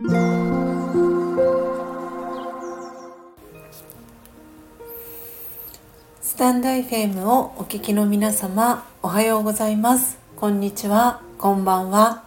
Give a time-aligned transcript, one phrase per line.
[0.00, 0.04] ス
[6.36, 10.20] タンド FM をお聞きの皆様おはようございます。
[10.36, 11.20] こんにちは。
[11.36, 12.22] こんばんは。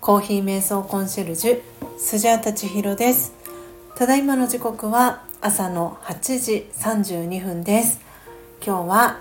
[0.00, 1.62] コーヒー瞑想コンシェルジュ
[1.98, 3.32] スジャータチヒロです。
[3.94, 8.00] ただいまの時刻は朝の8時32分です。
[8.60, 9.20] 今日は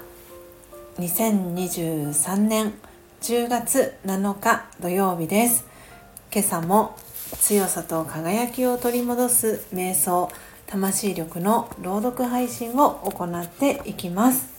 [0.97, 2.73] 2023年
[3.21, 5.67] 10月7日土曜日です。
[6.33, 6.95] 今朝も
[7.39, 10.29] 強さと輝きを取り戻す瞑想
[10.67, 14.51] 魂力の朗読配信を行っていきます。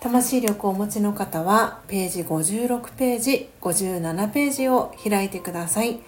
[0.00, 6.00] 魂力をお持ちの方はページ56ページ57ページを開いてください。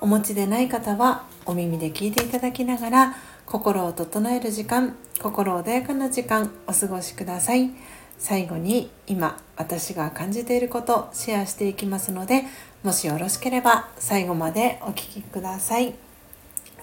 [0.00, 7.70] お持ちでない方はお耳で聞いていただきながら心を整える時間心穏やかな時間お過ごしください。
[8.18, 12.44] 最後に今私が感じていることシェアしていきますので
[12.82, 15.94] もしよろしければ最後までお聴きください。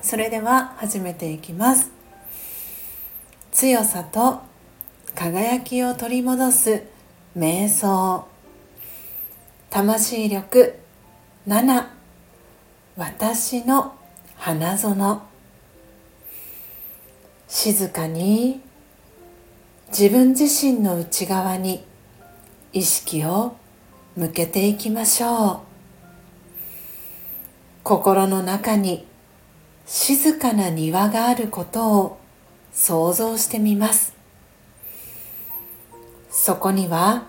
[0.02, 1.92] それでは始めていきます。
[3.52, 4.42] 強さと
[5.16, 6.84] 輝きを取り戻す
[7.38, 8.28] 瞑想。
[9.70, 10.76] 魂力。
[11.48, 11.88] 7
[12.96, 13.96] 私の
[14.36, 15.22] 花園。
[17.48, 18.62] 静かに
[19.96, 21.86] 自分自身の内側に
[22.74, 23.56] 意識を
[24.18, 25.60] 向けていきましょう。
[27.84, 29.06] 心の中に
[29.86, 32.18] 静かな庭があることを
[32.72, 34.16] 想像してみます。
[36.32, 37.28] そこには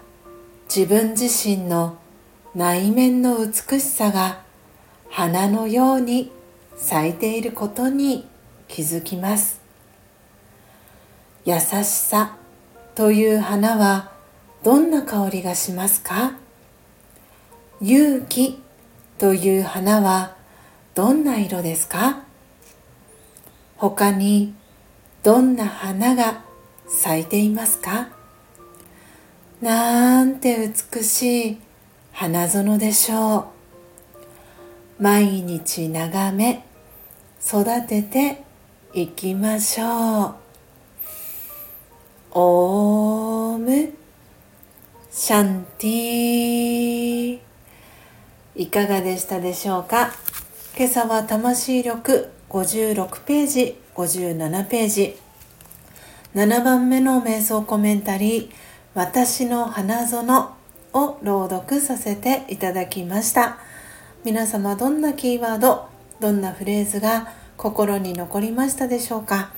[0.74, 1.98] 自分自身の
[2.54, 4.40] 内面の美しさが
[5.10, 6.32] 花のように
[6.76, 8.26] 咲いていることに
[8.68, 9.60] 気づきます。
[11.44, 12.38] 優しさ
[12.94, 14.12] という花は
[14.62, 16.34] どんな香りがしますか？
[17.80, 18.62] 勇気
[19.18, 20.36] という花は
[20.94, 22.22] どんな色ですか？
[23.76, 24.54] 他に
[25.24, 26.44] どんな花が
[26.86, 28.08] 咲いていますか？
[29.60, 31.60] なんて美しい
[32.12, 35.02] 花園でしょう。
[35.02, 36.64] 毎日眺め
[37.44, 38.44] 育てて
[38.94, 40.43] いきましょう。
[42.36, 43.92] オーム
[45.08, 47.38] シャンティ
[48.56, 50.10] いかがでしたでしょうか
[50.76, 55.16] 今朝は魂力56ページ57ページ
[56.34, 58.50] 7番目の瞑想コメンタリー
[58.94, 60.56] 私の花園
[60.92, 63.58] を朗読させていただきました
[64.24, 65.86] 皆様どんなキーワード
[66.18, 69.52] どんなフレーズが心に残りましたでしょうか?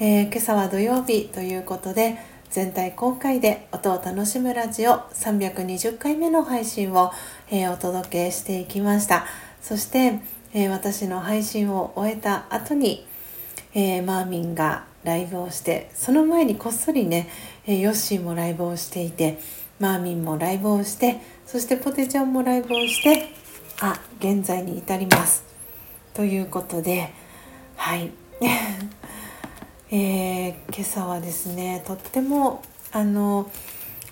[0.00, 2.18] えー、今朝は土曜日ということで
[2.50, 7.10] 全体公開で音を楽しむラジオ320回目の配信を、
[7.50, 9.26] えー、お届けしていきました。
[9.60, 10.20] そして、
[10.54, 13.04] えー、私の配信を終えた後に、
[13.74, 17.28] えマーミンがライブをしてその前にこっそりね、
[17.66, 19.38] えヨッシーもライブをしていて
[19.80, 23.30] マーミンもライブをしてそしてポテちゃんもライブをして
[23.80, 25.42] あ現在に至ります。
[26.14, 27.12] ということで
[27.76, 28.12] はい。
[29.90, 32.60] えー、今朝はですねとっても
[32.92, 33.50] あの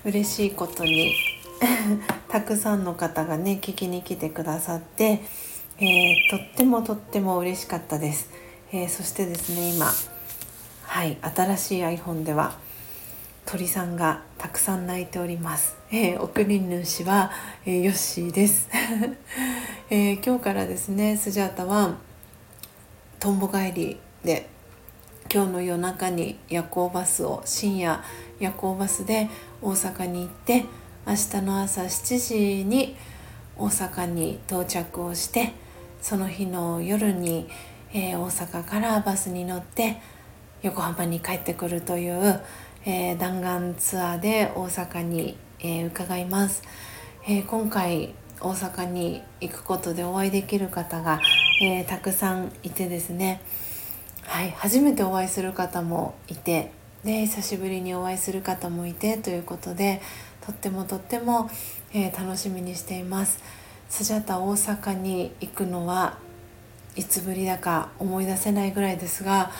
[0.06, 1.14] 嬉しいことに
[2.28, 5.22] たくさんの方がね聞きに来てくださって、
[5.78, 8.30] えー、とってもとっても嬉しかったです、
[8.72, 9.92] えー、そしてですね今
[10.84, 12.56] はい新しい iPhone では
[13.44, 17.30] 鳥さんがたくさん鳴いております、えー、送り主は、
[17.66, 18.70] えー、ヨッシーです、
[19.90, 21.96] えー、今日からですねスジャータは
[23.20, 24.55] とんぼ帰りで
[25.32, 28.02] 今日の夜中に夜行バスを深夜
[28.38, 29.28] 夜行バスで
[29.60, 30.64] 大阪に行って
[31.06, 32.96] 明日の朝7時に
[33.56, 35.52] 大阪に到着をして
[36.00, 37.48] その日の夜に、
[37.92, 40.00] えー、大阪からバスに乗って
[40.62, 42.40] 横浜に帰ってくるという、
[42.84, 46.62] えー、弾丸ツアーで大阪に、えー、伺います、
[47.26, 51.20] え今回大阪に行くことでお会いできる方が、
[51.62, 53.40] えたくさんいてですね。
[54.26, 56.72] はい、初めてお会いする方もいて
[57.04, 60.02] で久しぶりにお会いする方もいてということで
[60.44, 61.48] とってもとっても、
[61.94, 63.42] えー、楽しみにしています。
[63.88, 66.18] スジャタ大阪に行くのは
[66.96, 69.52] いつぶりだか思い出せないぐらいですが、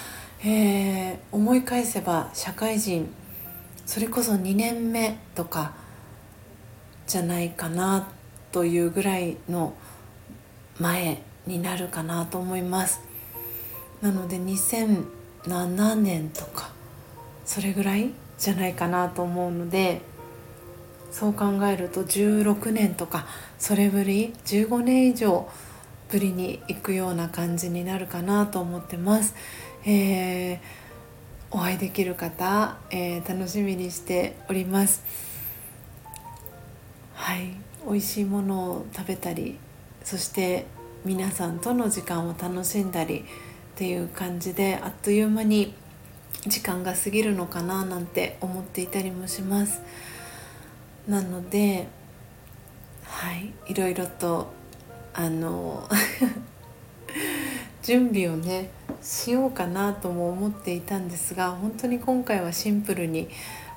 [0.45, 3.09] えー、思い返せば社会人
[3.87, 5.75] それこそ2年目とか
[7.07, 8.09] じゃないかな
[8.51, 9.75] というぐらいの
[10.81, 13.06] 前になるかなと思います。
[14.03, 16.71] なので2007年とか
[17.45, 20.03] それぐらいじゃないかなと思うので
[21.11, 23.27] そう考えると16年とか
[23.59, 25.49] それぶり15年以上
[26.11, 29.35] ぶりに行くような感じになるかなと思ってます。
[29.85, 30.59] えー、
[31.51, 35.03] お会いできる方、えー、楽しみにしております。
[37.15, 37.51] はい
[37.87, 39.59] 美味しいものを食べたり
[40.05, 40.67] そして
[41.05, 43.25] 皆さんとの時間を楽しんだり
[43.77, 45.75] っていう感じであっという間に
[46.47, 49.83] 時間が過ぎるのかななんて思っていたりもします
[51.07, 51.87] なので
[53.05, 54.51] はいいろいろと
[55.13, 55.87] あの
[57.85, 58.71] 準備をね
[59.03, 63.29] しようかなとも思っていたんですが本当に今回はシンプルに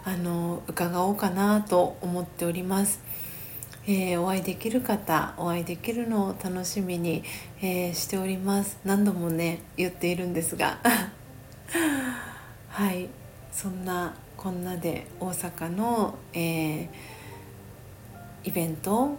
[0.06, 3.02] あの伺おうかなと思っております。
[3.88, 7.24] えー、お会いできる方お会いできるのを楽しみに、
[7.62, 8.78] えー、しております。
[8.84, 10.80] 何度もね言っているんですが。
[12.70, 13.10] はい。
[13.52, 16.88] そんなこんなで大阪の、えー、
[18.44, 19.18] イベント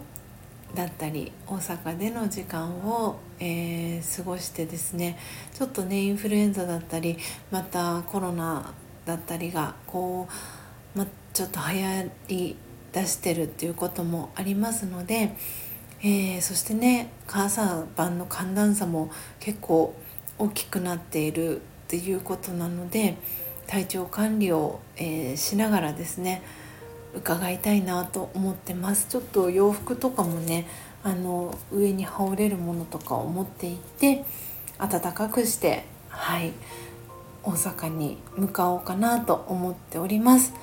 [0.73, 5.17] だったり大阪での時間を、え、過ごしてですね。
[5.53, 7.17] ちょっとねインフルエンザだったり
[7.51, 8.73] またコロナ
[9.05, 10.27] だったりがこ
[10.95, 12.55] う、ま、ちょっと流行り
[12.93, 15.35] 出してるっていうこともありますので、
[16.01, 19.95] えー、そしてね朝晩の寒暖差も結構
[20.37, 23.17] 大きくなっているっていうことなので
[23.67, 26.41] 体調管理を、えー、しながらですね
[27.13, 29.07] 伺いたいなと思ってます。
[29.09, 30.65] ちょっと洋服とかもね
[31.03, 34.23] あの上に羽織れるものとかを持っていって
[34.77, 36.53] 暖かくしてはい
[37.43, 40.53] 大阪に向かおうかなと思っております。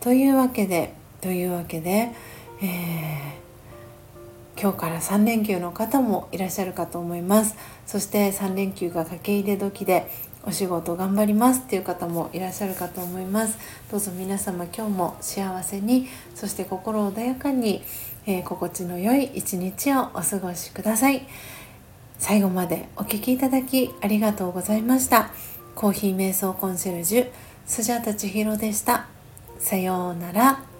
[0.00, 0.94] というわけで
[1.24, 2.10] というわけで、
[2.60, 7.56] えー、今日から3連休の方もいらっしゃるかと思います。
[7.86, 10.06] そして3連休が駆け入れ時で
[10.44, 13.56] お仕事頑張りますっていう方もいらっしゃるかと思います。
[13.90, 17.82] どうぞ皆様今日も幸せにそして心穏やかに、
[18.26, 21.26] えー、心地の良い一日をお過ごしください。
[22.18, 25.30] 最後までお聴きいただきありがとうございました。
[25.74, 27.30] コーヒー瞑想コンシェルジュ
[27.64, 29.06] スジャタチヒロでした。
[29.58, 30.73] さようなら。